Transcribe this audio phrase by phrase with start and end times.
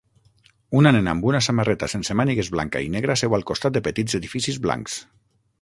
[0.79, 4.21] Una nena amb una samarreta sense mànigues blanca i negra seu al costat de petits
[4.23, 4.99] edificis blancs.